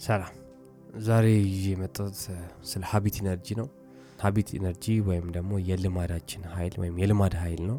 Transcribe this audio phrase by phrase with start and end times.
[0.00, 0.32] ሰላም
[1.06, 2.16] ዛሬ ይዤ የመጣሁት
[2.70, 3.66] ስለ habit energy ነው።
[4.22, 7.78] habit energy ወይም ደግሞ የልማዳችን ኃይል ወይም የልማድ ኃይል ነው።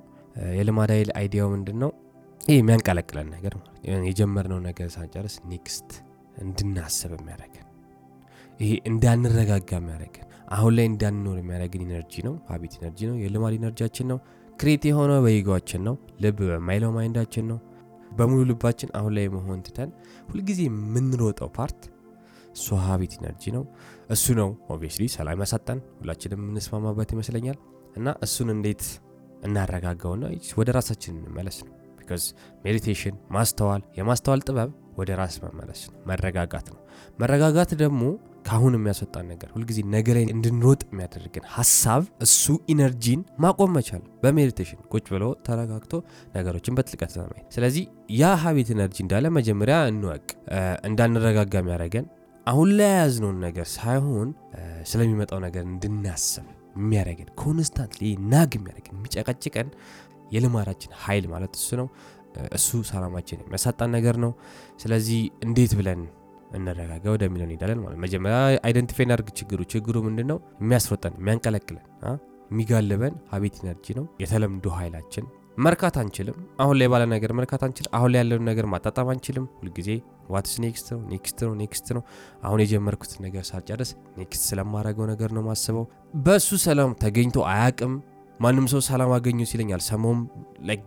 [0.57, 1.91] የልማድ ኃይል idea ው ምንድን ነው?
[2.41, 3.53] ይህ የሚያንቀለቅለን ነገር
[4.07, 5.89] የጀመርነው ነገር ሳንጨርስ next
[6.43, 7.63] እንድናስብ የሚያደርገን
[8.59, 10.23] ይሄ እንዳንረጋጋ የሚያደርገን
[10.55, 14.19] አሁን ላይ እንዳንኖር የሚያደርግን energy ነው። habit energy ነው። የልማድ energy ያችን ነው።
[14.59, 17.59] create የሆነው በ ego አችን ነው። ልብ በማይለው mind አችን ነው።
[18.11, 19.89] በሙሉ ልባችን አሁን ላይ መሆን ትተን
[20.29, 21.81] ሁልጊዜ የምንሮጠው part
[22.85, 23.63] habit energy ነው።
[24.09, 27.57] እሱ ነው obviously ሰላም ያሳጣን ሁላችንም የምንስማማበት ይመስለኛል።
[27.95, 28.83] እና እሱን እንዴት
[29.47, 30.25] እናረጋጋውና
[30.59, 32.23] ወደ ራሳችን እንመለስ ነው። because
[32.65, 36.79] meditation ማስተዋል፣ የማስተዋል ጥበብ ወደ ራስ መመለስ ነው፣ መረጋጋት ነው።
[37.19, 38.01] መረጋጋት ደግሞ
[38.47, 44.31] ከአሁን የሚያስወጣን ነገር ሁልጊዜ ነገ ላይ እንድንሮጥ የሚያደርግን ሀሳብ እሱ energy ን ማቆም መቻል በ
[44.31, 45.93] meditation ቁጭ ብሎ ተረጋግቶ
[46.35, 47.11] ነገሮችን በጥልቀት
[47.55, 47.83] ስለዚህ
[48.19, 50.25] ያ habit energy እንዳለ መጀመሪያ እንወቅ።
[50.89, 52.07] እንዳንረጋጋ የሚያደርገን
[52.47, 54.29] አሁን ላይ የያዝነውን ነገር ሳይሆን
[54.89, 56.45] ስለሚመጣው ነገር እንድናስብ
[56.77, 58.01] የሚያደርገን constantly
[58.33, 59.69] nag የሚያደርገን የሚጨቀጭቀን
[60.35, 61.87] የልማዳችን ኃይል ማለት እሱ ነው።
[62.57, 64.31] እሱ ሰላማችን የሚያሳጣን ነገር ነው።
[64.79, 66.01] ስለዚህ እንዴት ብለን
[66.57, 68.35] እንረጋጋ ወደሚለው እንሄዳለን ማለት መጀመሪያ
[68.67, 71.85] identify እናድርግ ችግሩ ችግሩ ምንድን ነው የሚያስሮጠን የሚያንቀለቅለን
[72.51, 75.25] የሚጋልበን habit energy ነው የተለምዶ ኃይላችን
[75.57, 79.89] መርካት አንችልም። አሁን ላይ ባለ ነገር መርካት አንችልም። አሁን ላይ ያለውን ነገር ማጣጣም አንችልም። ሁልጊዜ
[80.29, 82.01] what's next ነው next ነው next ነው።
[82.43, 85.85] አሁን የጀመርኩትን ነገር ሳልጨርስ next ስለማድረገው ነገር ነው ማስበው
[86.23, 87.93] በእሱ ሰላም ተገኝቶ አያቅም
[88.39, 90.19] ማንም ሰው ሰላም አገኙ ሲለኝ አልሰማውም።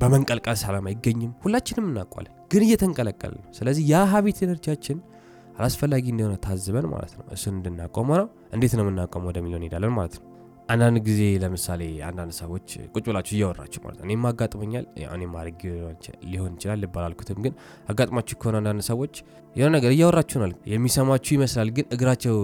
[0.03, 4.99] በመንቀልቀል ሰላም አይገኝም። ሁላችንም እናውቋለን ግን እየተንቀለቀል ነው። ስለዚህ ያ habit energy ያችን
[5.59, 10.27] አላስፈላጊ እንደሆነ ታዝበን ማለት ነው እሱን እንድናቆመው ነው። እንዴት ነው የምናቆመው ወደሚለው እንሄዳለን ማለት ነው
[10.71, 15.63] አንዳንድ ጊዜ ለምሳሌ አንዳንድ ሰዎች ቁጭ ብላችሁ እያወራችሁ ማለት እኔም አጋጥሞኛል እኔም አድርጌ
[16.25, 17.55] ሊሆን ይችላል ልባል ግን
[17.91, 19.15] አጋጥሟችሁ ከሆነ አንዳንድ ሰዎች
[19.57, 22.37] የሆነ ነገር እያወራችሁ ነው የሚሰማችሁ ይመስላል ግን እግራቸው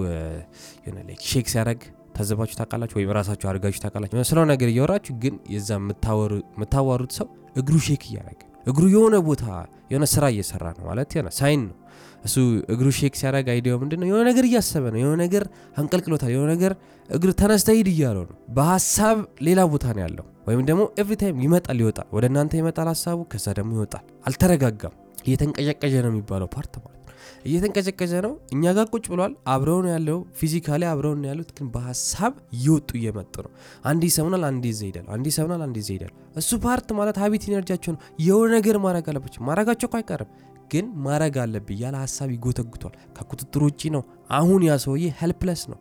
[0.86, 1.82] የሆነ shake ሲያደርግ
[2.16, 8.04] ታዘባችሁ ታውቃላችሁ ወይም ራሳችሁ አድርጋችሁ ታውቃላችሁ። ስለ ነገር እያወራችሁ ግን የዛ የምታዋሩት ሰው እግሩ shake
[8.10, 9.44] እያደረገ እግሩ የሆነ ቦታ
[9.90, 11.76] የሆነ ስራ እየሰራ ነው ማለት የሆነ sign ነው
[12.24, 12.36] እሱ
[12.74, 15.44] እግሩ shake ሲያደርግ idea ው ምንድን ነው የሆነ ነገር እያሰበ ነው። የሆነ ነገር
[15.76, 16.72] አንቀልቅሎታል። የሆነ ነገር
[17.08, 21.78] እግር ተነስተ ሂድ እያለው ነው። በሀሳብ ሌላ ቦታ ነው ያለው። ወይም ደግሞ every time ይመጣል
[21.82, 24.94] ይወጣል። ወደ እናንተ ይመጣል ሀሳቡ ከዛ ደግሞ ይወጣል። አልተረጋጋም።
[25.26, 27.12] እየተንቀጨቀጨ ነው የሚባለው part ማለት ነው።
[27.46, 33.34] እየተንቀጨቀጨ ነው። እኛ ጋር ቁጭ ብሏል። አብረው ያለው። physically አብረው ያሉት ግን በሀሳብ እየወጡ እየመጡ
[33.46, 33.52] ነው።
[33.84, 34.80] አንድ ይሰሙናል አንድ ይዘ
[35.14, 35.90] አንድ ይሰሙናል አንድ ይዘ
[36.36, 40.30] እሱ part ማለት habit energy ያቸው ነው። የሆነ ነገር ማድረግ አለባቸው። ማድረጋቸው እኮ አይቀርም
[40.70, 45.78] ግን ማድረግ አለብኝ ያለ ሀሳብ ይጎተጉቷል። ከቁጥጥር ውጭ ነው። አሁን ያ ሰውዬ helpless ነው።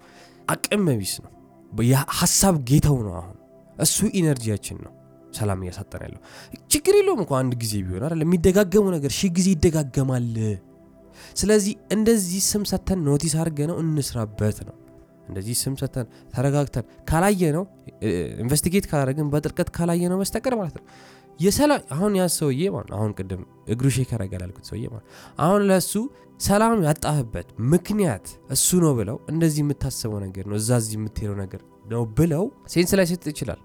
[0.49, 1.31] አቅም ቢስ ነው።
[2.19, 3.37] ሀሳብ ጌታው ነው አሁን።
[3.77, 4.93] እሱ energy ያችን ነው።
[5.35, 6.21] ሰላም እያሳጠን ያለው።
[6.73, 8.21] ችግር የለውም እኮ አንድ ጊዜ ቢሆን አይደል?
[8.25, 10.27] የሚደጋገሙ ነገር ሺህ ጊዜ ይደጋገማል።
[11.39, 14.75] ስለዚህ እንደዚህ ስም ሰተን notice አድርገነው እንስራበት ነው።
[15.29, 17.63] እንደዚህ ስም ሰተን ተረጋግተን ካላየነው
[18.43, 20.83] investigate ካላደረግን በጥልቀት ካላየነው በስተቀር ማለት ነው
[21.39, 23.41] የሰላም አሁን ያ ሰውዬ ማለት አሁን ቅድም
[23.73, 25.07] እግሩ shake ያደርጋል ሰውዬ ማለት
[25.45, 25.93] አሁን ለእሱ
[26.39, 32.03] ሰላም ያጣህበት ምክንያት እሱ ነው ብለው እንደዚህ የምታስበው ነገር ነው እዛ እዚህ የምትሄደው ነገር ነው
[32.17, 32.43] ብለው
[32.73, 33.59] sense ላይሰጥ ይችላል።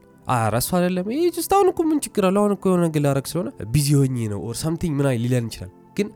[0.54, 3.48] ረሱ አይደለም። ይህ just አሁን እኮ ምን ችግር አለ አሁን እኮ የሆነ ነገር ላረግ ስለሆነ
[3.72, 6.08] busy ሆኜ ነው or something ምን ሊለን ይችላል። ግን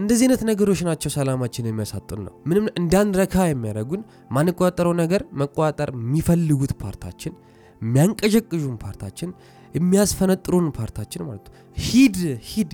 [0.00, 7.03] እንደዚህ አይነት ነገሮች ናቸው ሰላማችን የሚያሳጡን ነው። ምንም እንዳንረካ የሚያደርጉን ማንቆጣጠረው ነገር መቆጣጠር የሚፈልጉት part
[7.03, 7.34] አችን
[7.82, 9.30] የሚያንቀዠቅዡን part አችን
[9.76, 11.46] የሚያስፈነጥሩን part አችን ማለት
[11.86, 12.18] ሂድ
[12.50, 12.70] ሂድ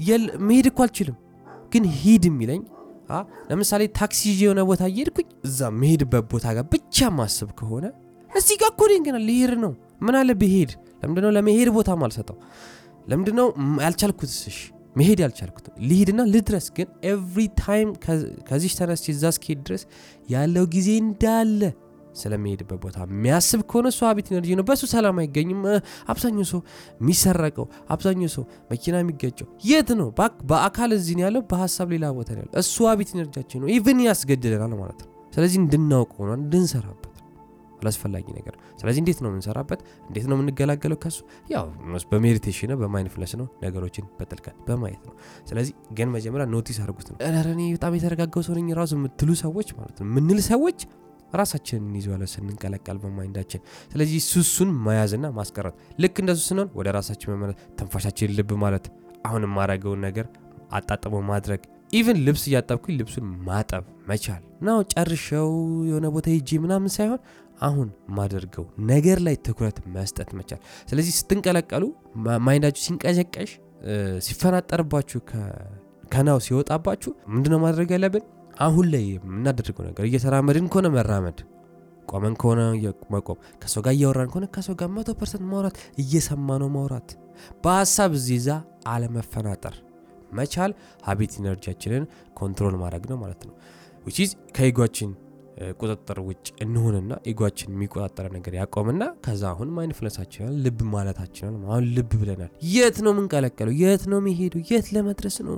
[0.46, 1.16] መሄድ እኮ አልችልም።
[1.72, 2.62] ግን ሂድ የሚለኝ
[3.50, 7.84] ለምሳሌ ታክሲ ይዤ የሆነ ቦታ እየሄድኩኝ እዛ መሄድበት ቦታ ጋር ብቻ ማስብ ከሆነ
[8.30, 10.70] እዚህ ጋር እኮ ገና ልሄድ ነው። ምን አለ ብሄድ?
[11.02, 12.36] ለምንድነው ለመሄድ ቦታ ማልሰጠው?
[13.08, 13.46] ለምንድነው
[13.84, 14.58] ያልቻልኩት ስሽ
[14.96, 17.88] መሄድ ያልቻልኩት ልሂድና ልድረስ። ግን every time
[18.48, 19.82] ከዚህ ተነስቼ እዛ እስክሄድ ድረስ
[20.28, 21.60] ያለው ጊዜ እንዳለ
[22.14, 25.62] ስለሚሄድበት ቦታ የሚያስብ ከሆነ እሱ habit energy ነው። በእሱ ሰላም አይገኝም።
[26.12, 26.60] አብዛኛው ሰው
[27.00, 30.08] የሚሰረቀው አብዛኛው ሰው መኪና የሚገጨው የት ነው?
[30.50, 34.74] በአካል እዚህ ያለው በሀሳብ ሌላ ቦታ ነው ያለው። እሱ habit energy ያችን ነው። even ያስገድለናል
[34.82, 37.08] ማለት ነው። ስለዚህ እንድናውቅ ሆነን እንድንሰራበት
[37.80, 39.80] አላስፈላጊ ነገር። ስለዚህ እንዴት ነው የምንሰራበት?
[40.08, 41.16] እንዴት ነው የምንገላገለው ከሱ?
[41.50, 41.64] ያው
[42.12, 45.14] በ meditation ነው በ mindfulness ነው ነገሮችን በጥልቀት በማየት ነው።
[45.48, 47.16] ስለዚህ ግን መጀመሪያ notice አድርጉት ነው።
[47.54, 50.78] እኔ በጣም የተረጋጋው ሰው ነኝ ራሱ የምትሉ ሰዎች ማለት ነው የምንል ሰዎች
[51.34, 53.60] ራሳችንን እንይዘዋለን ስንንቀለቀል በ mind ኣችን።
[53.92, 58.86] ስለዚህ ሱሱን መያዝና ማስቀረት። ልክ እንደሱ ስንሆን ወደ ራሳችን መመለስ ተንፋሻችን ልብ ማለት
[59.26, 60.26] አሁን የማረገውን ነገር
[60.72, 61.62] አጣጥሞ ማድረግ።
[61.92, 65.48] even ልብስ እያጠብኩኝ ልብሱን ማጠብ መቻል። ነው ጨርሸው
[65.88, 67.20] የሆነ ቦታ ሄጄ ምናምን ሳይሆን
[67.62, 71.84] አሁን ማደርገው ነገር ላይ ትኩረት መስጠት መቻል። ስለዚህ ስትንቀለቀሉ
[72.46, 73.50] mind ኣችሁ ሲንቀዠቀዥ
[74.26, 75.20] ሲፈናጠርባችሁ
[76.12, 78.24] ከ now ሲወጣባችሁ ምንድነው ማድረግ ያለብን
[78.62, 81.38] አሁን ላይ የምናደርገው ነገር እየተራመድን ከሆነ መራመድ፣
[82.10, 82.60] ቆመን ከሆነ
[83.14, 87.10] መቆም፣ ከሰው ጋር እያወራን ከሆነ ከሰው ጋር መቶ percent ማውራት፣ እየሰማ ነው ማውራት፣
[87.64, 88.58] በሀሳብ እዚህ እዛ
[88.92, 89.76] አለመፈናጠር
[90.32, 90.72] መቻል
[91.06, 92.04] habit energy ያችንን
[92.38, 93.54] control ማድረግ ነው ማለት ነው።
[94.56, 95.10] ከ ego ኣችን
[95.74, 101.84] ቁጥጥር ውጭ እንሆንና ego ኣችን የሚቆጣጠረው ነገር ያቆምና ከዛ አሁን mindfulness ኣችንን ልብ ማለታችንን አሁን
[101.96, 103.74] ልብ ብለናል። የት ነው የምንቀለቀለው?
[103.82, 104.54] የት ነው የሚሄዱ?
[104.70, 105.54] የት ለመድረስ ነው?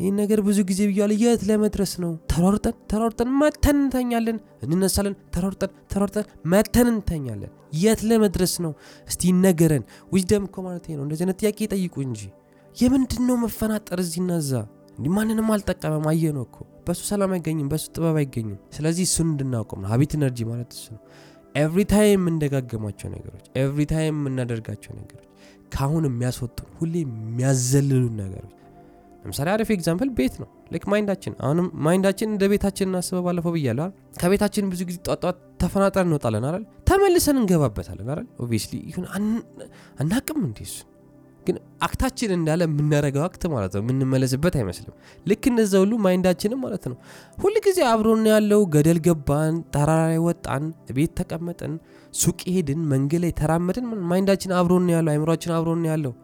[0.00, 2.12] ይህን ነገር ብዙ ጊዜ ብያለሁ። የት ለመድረስ ነው?
[2.32, 8.72] ተሯርጠን ተሯርጠን መተን እንተኛለን፣ እንነሳለን። ተሯርጠን ተሯርጠን መተን እንተኛለን። የት ለመድረስ ነው?
[9.08, 12.20] እስቲ ይነገረን። wisdom እኮ ማለት ነው። እንደዚህ አይነት ጥያቄ ጠይቁ እንጂ
[12.76, 14.52] የምንድን ነው መፈናጠር እዚህና እዛ?
[14.98, 16.56] እንዲህ ማንንም አልጠቀመም። አየ ነው እኮ
[16.86, 21.02] በሱ ሰላም አይገኝም፣ በሱ ጥበብ አይገኝም። ስለዚህ እሱን እንድናውቀም ነው habit energy ማለት እሱ ነው።
[21.54, 25.26] every time የምንደጋግማቸው ነገሮች፣ every time የምናደርጋቸው ነገሮች
[25.72, 28.54] ከአሁን የሚያስወጡን ሁሌ የሚያዘልሉን ነገሮች።
[29.24, 33.52] ለምሳሌ አሪፍ example ቤት ነው። like mind ኣችን አሁንም mind ኣችን እንደ ቤታችን እናስበው። ባለፈው
[33.56, 33.86] ብያለሁ?
[34.20, 36.64] ከቤታችን ብዙ ጊዜ ጧት ጧት ተፈናጠር እንወጣለን አይደል?
[36.90, 38.26] ተመልሰን እንገባበታለን አይደል?
[38.40, 38.74] obviously
[40.00, 40.76] አናቅም እሱ
[41.46, 44.94] ግን act ኣችን እንዳለ የምናረገው act ማለት ነው የምንመለስበት አይመስልም።
[45.26, 46.96] ልክ እንደዛ ሁሉ mind ኣችንም ማለት ነው
[47.38, 50.64] ሁል ጊዜ አብሮን ያለው ገደል ገባን፣ ተራራ ላይ ወጣን፣
[50.96, 51.74] ቤት ተቀመጥን፣
[52.14, 56.14] ሱቅ ሄድን፣ መንገድ ላይ ተራመድን፣ mind ኣችን አብሮን ያለው አይምሯችን አብሮን ያለው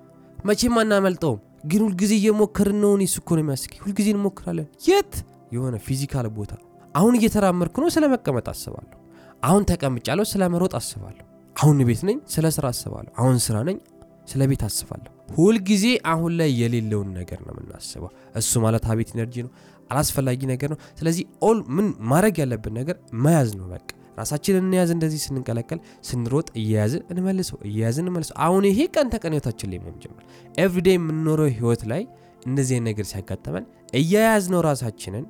[0.45, 5.15] መቼም አናመልጠውም። ግን ሁልጊዜ እየሞከርን ነው። እሱ እኮ ነው የሚያስገኝ። ሁልጊዜ እንሞክራለን። የት
[5.53, 6.53] የሆነ physical ቦታ
[6.95, 8.95] አሁን እየተራመድኩ ነው፣ ስለ መቀመጥ አስባለሁ።
[9.43, 11.25] አሁን ተቀምጫለሁ፣ ስለ መሮጥ አስባለሁ።
[11.57, 13.77] አሁን ቤት ነኝ፣ ስለ ስራ አስባለሁ። አሁን ስራ ነኝ
[14.26, 19.50] ስለ ቤት አስባለሁ። ሁልጊዜ አሁን ላይ የሌለውን ነገር ነው የምናስበው። እሱ ማለት habit energy ነው፣
[19.90, 23.88] አላስፈላጊ ነገር ነው። ስለዚህ all ምን ማድረግ ያለብን ነገር መያዝ ነው። በቃ
[24.20, 29.81] ራሳችንን እንያዝ። እንደዚህ ስንቀለቀል ስንሮጥ እየያዝን እንመልሰው፣ እየያዝን እንመልሰው። አሁን ይሄ ቀን ተቀን ህይወታችን ላይ
[29.82, 30.25] መሆን ጀመር።
[30.58, 32.02] everyday የምንኖረው ህይወት ላይ
[32.46, 33.64] እንደዚህ ነገር ሲያጋጠመን
[33.96, 35.25] እየያዝ ነው ራሳችንን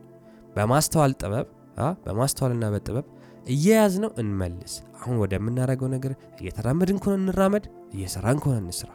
[0.56, 1.46] በማስተዋል ጥበብ
[2.04, 3.06] በማስተዋልና በጥበብ
[3.46, 7.64] እየያዝ ነው እንመልስ። አሁን ወደምናደርገው ነገር እየተራመድን ከሆነ እንራመድ፣
[7.96, 8.90] እየሰራን ከሆነ እንስራ።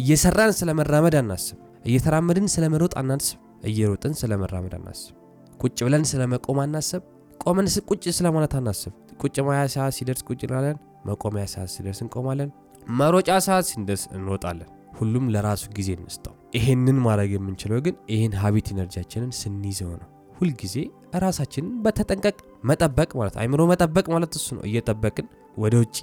[0.00, 5.14] እየሰራን ስለ መራመድ አናስብ፣ እየተራመድን ስለ መሮጥ አናስብ፣ እየሮጥን ስለ መራመድ አናስብ።
[5.60, 7.02] ቁጭ ብለን ስለ መቆም አናስብ፣
[7.40, 8.92] ቆመን ቁጭ ስለ ማለት አናስብ።
[9.22, 12.50] ቁጭ ማያ ሰዓት ሲደርስ ቁጭ እንላለን፣ መቆሚያ ሰዓት ሲደርስ እንቆማለን፣
[12.98, 14.68] መሮጫ ሰዓት ሲደርስ እንሮጣለን።
[14.98, 20.08] ሁሉም ለራሱ ጊዜ እንስጠው። ይሄንን ማድረግ የምንችለው ግን ይህን ሀቢት ኢነርጂያችንን ስንይዘው ነው።
[20.38, 20.74] ሁልጊዜ
[21.16, 25.98] ራሳችንን በተጠንቀቅ መጠበቅ ማለት አይምሮ መጠበቅ ማለት እሱ ነው። እየጠበቅን ወደ ውጭ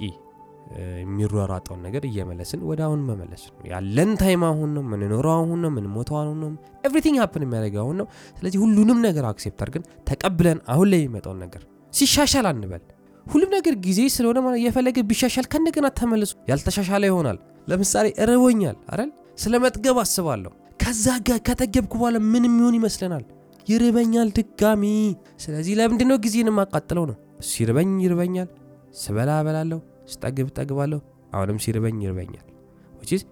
[1.00, 6.16] የሚሯሯጠውን ነገር እየመለስን ወደ አሁን መመለስ ነው። ያለን time አሁን ነው። ምንኖረው አሁን ነው። ምንሞተው
[6.22, 6.50] አሁን ነው።
[6.84, 8.06] everything happen የሚያደርገው አሁን ነው።
[8.38, 12.82] ስለዚህ ሁሉንም ነገር accept አድርገን ተቀብለን አሁን ላይ የሚመጣውን ነገር ሲሻሻል አንበል።
[13.26, 19.10] ሁሉም ነገር ጊዜ ስለሆነ ማለት እየፈለገ ቢሻሻል ከእንደገና ተመልሶ ያልተሻሻለ ይሆናል። ለምሳሌ እርቦኛል አይደል?
[19.38, 23.24] ስለ መጥገብ አስባለሁ። ከዛ ጋር ከጠገብኩ በኋላ ምን የሚሆን ይመስለናል?
[23.66, 24.84] ይርበኛል ድጋሚ።
[25.44, 27.16] ስለዚህ ለምንድን ነው ጊዜን የማቃጥለው ነው?
[27.48, 28.48] ሲርበኝ ይርበኛል፣
[28.96, 31.00] ስበላ እበላለሁ፣ ስጠግብ እጠግባለሁ።
[31.34, 32.46] አሁንም ሲርበኝ ይርበኛል።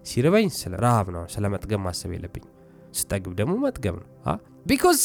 [0.09, 2.45] ሲርበኝ ስለ ረሃብ ነው፣ ስለ መጥገብ ማሰብ የለብኝ።
[2.93, 4.07] ስጠግብ ደግሞ መጥገብ ነው።
[4.65, 5.01] because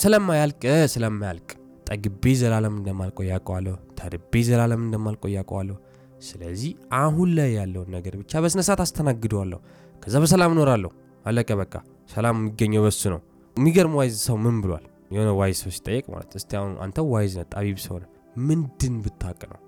[0.00, 0.62] ስለማያልቅ
[0.92, 1.48] ስለማያልቅ
[1.86, 5.76] ጠግቤ ዘላለም እንደማልቆይ ያውቀዋለሁ። ተርቤ ዘላለም እንደማልቆይ ያውቀዋለሁ።
[6.22, 9.58] ስለዚህ አሁን ላይ ያለውን ነገር ብቻ በስነሳት አስተናግደዋለሁ።
[10.02, 10.90] ከዛ በሰላም እኖራለሁ።
[11.24, 11.74] አለቀ በቃ።
[12.14, 13.20] ሰላም የሚገኘው በሱ ነው።
[13.56, 14.84] የሚገርም wise ሰው ምን ብሏል?
[15.12, 18.08] የሆነ wise ሰው ሲጠየቅ ማለት እስቲ አሁን አንተ wise ነህ ጠቢብ ሰው ነህ
[18.42, 19.58] ምንድን ብታቅ ነው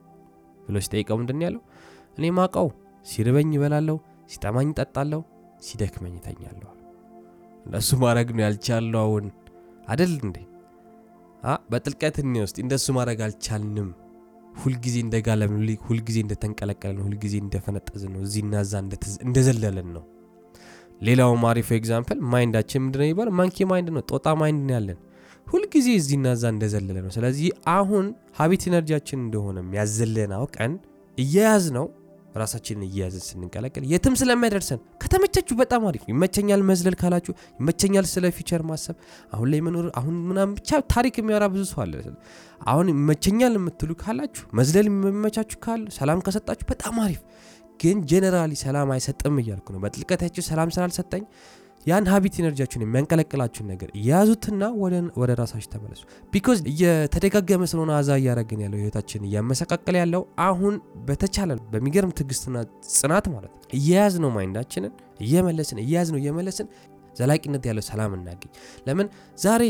[0.73, 1.62] ብሎ ሲጠይቀው ምንድን ያለው?
[2.19, 2.69] እኔ ማቀው
[3.07, 3.97] ሲርበኝ ይበላለሁ፣
[4.33, 5.21] ሲጠማኝ ጠጣለሁ፣
[5.67, 6.69] ሲደክመኝ ይተኛለሁ።
[7.67, 9.25] እንደሱ ማድረግ ነው ያልቻለው አሁን
[9.88, 10.38] አደል እንዴ?
[11.71, 13.88] በጥልቀት እኔ ውስጥ እንደሱ ማድረግ አልቻልንም።
[14.55, 15.52] ሁልጊዜ እንደጋለም፣
[15.87, 18.75] ሁልጊዜ እንደተንቀለቀለ ነው፣ ሁልጊዜ እንደፈነጠዝ ነው፣ እዚህና እዛ
[19.26, 20.05] እንደዘለለን ነው።
[21.02, 24.99] ሌላውም አሪፍ example mind ኣችን ምንድነው ይባል monkey mind ነው፣ ጦጣ mind ነው ያለን
[25.47, 28.07] ሁልጊዜ እዚህና እዛ እንደዘለለ ነው። ስለዚህ አሁን
[28.38, 30.73] habit energy ያችን እንደሆነ የሚያዘለን አውቀን
[31.19, 31.87] እየያዝ ነው
[32.37, 38.97] ራሳችንን እየያዝን ስንቀለቀል የትም ስለማይደርሰን ከተመቻችሁ በጣም አሪፍ ይመቸኛል መዝለል ካላችሁ ይመቸኛል ስለ future ማሰብ።
[39.35, 41.95] አሁን ላይ መኖር አሁን ምናምን ብቻ ታሪክ የሚያወራ ብዙ ሰው አለ።
[42.67, 47.21] አሁን ይመቸኛል የምትሉ ካላችሁ መዝለል የሚመቻችሁ ካለ ሰላም ከሰጣችሁ በጣም አሪፍ።
[47.81, 51.23] ግን generally ሰላም አይሰጥም እያልኩ ነው። በጥልቀታችሁ ሰላም ስላልሰጠኝ
[51.87, 54.62] ያን habit energy ያችሁን የሚያንቀለቅላችሁን ነገር የያዙትና
[55.21, 60.75] ወደ ራሳችሁ ተመለሱ። because እየተደጋገመ ስለሆነ አዛ እያደረግን ያለው ህይወታችን እያመሰቃቀል ያለው አሁን
[61.09, 62.57] በተቻለ በሚገርም ትዕግስትና
[62.95, 64.93] ጽናት ማለት ነው እየያዝ ነው mind ኣችንን
[65.27, 66.69] እየመለስን እየያዝ ነው እየመለስን
[67.17, 68.51] ዘላቂነት ያለው ሰላም እናገኝ።
[68.87, 69.09] ለምን?
[69.39, 69.62] ዛሬ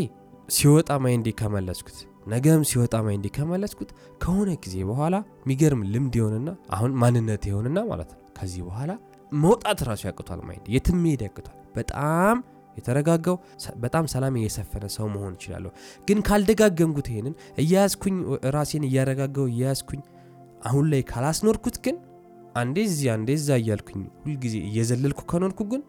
[0.49, 3.91] ሲወጣ mind ኤ ከመለስኩት ነገም ሲወጣ mind ኤ ከመለስኩት
[4.23, 8.93] ከሆነ ጊዜ በኋላ የሚገርም ልምድ ይሆንና አሁን ማንነት ይሆንና ማለት ነው ከዚህ በኋላ
[9.33, 12.37] መውጣት ራሱ ያቅቷል mind የትም መሄድ ያቅቷል በጣም
[12.77, 13.37] የተረጋጋው
[13.85, 15.71] በጣም ሰላም የሰፈነ ሰው መሆን እችላለሁ።
[16.09, 18.17] ግን ካልደጋገምኩት ይሄንን እያያዝኩኝ
[18.57, 20.01] ራሴን እያረጋጋው እያያዝኩኝ
[20.63, 21.97] አሁን ላይ ካላስኖርኩት ግን
[22.57, 25.83] አንዴ እዚህ አንዴ እዛ እያልኩኝ ሁልጊዜ እየዘለልኩ ከኖርኩ ግን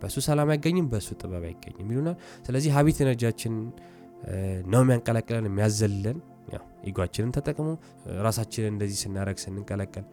[0.00, 3.54] በእሱ ሰላም አይገኝም፣ በእሱ ጥበብ አይገኝም ይሉናል። ስለዚህ habit energy ያችን
[4.72, 6.18] ነው የሚያንቀለቅለን የሚያዘልለን።
[6.88, 7.66] ego አችንን ተጠቅሞ
[8.26, 10.04] ራሳችንን እንደዚህ ስናረግ ስንንቀለቀል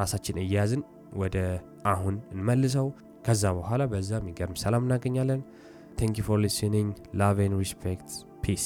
[0.00, 0.82] ራሳችን እያያዝን
[1.22, 1.36] ወደ
[1.86, 2.86] አሁን እንመልሰው።
[3.25, 5.41] ከዛ በኋላ በዛ የሚገርም ሰላም እናገኛለን።
[5.99, 8.09] ቴንክ ዩ ፎር ሊስኒንግ ላቭ ኤንድ ሪስፔክት
[8.43, 8.65] ፒስ